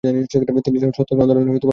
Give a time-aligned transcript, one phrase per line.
[0.03, 1.69] তিনি ছিলেন সত্যাগ্রহ আন্দোলনের প্রতিষ্ঠাতা।